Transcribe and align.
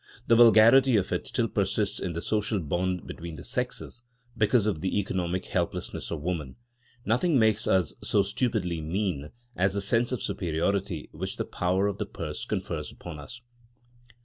The 0.25 0.35
vulgarity 0.35 0.95
of 0.95 1.11
it 1.11 1.27
still 1.27 1.47
persists 1.47 1.99
in 1.99 2.13
the 2.13 2.23
social 2.23 2.59
bond 2.59 3.05
between 3.05 3.35
the 3.35 3.43
sexes 3.43 4.01
because 4.35 4.65
of 4.65 4.81
the 4.81 4.97
economic 4.97 5.45
helplessness 5.45 6.09
of 6.09 6.23
woman. 6.23 6.55
Nothing 7.05 7.37
makes 7.37 7.67
us 7.67 7.93
so 8.01 8.23
stupidly 8.23 8.81
mean 8.81 9.29
as 9.55 9.75
the 9.75 9.81
sense 9.81 10.11
of 10.11 10.23
superiority 10.23 11.09
which 11.11 11.37
the 11.37 11.45
power 11.45 11.85
of 11.85 11.99
the 11.99 12.07
purse 12.07 12.45
confers 12.45 12.91
upon 12.91 13.19
us. 13.19 13.41